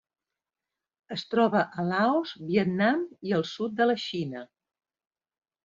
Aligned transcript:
Es 1.15 1.25
troba 1.33 1.61
a 1.83 1.85
Laos, 1.91 2.33
Vietnam 2.49 3.05
i 3.29 3.37
el 3.41 3.47
sud 3.53 3.79
de 3.83 3.91
la 3.91 3.99
Xina. 4.09 4.45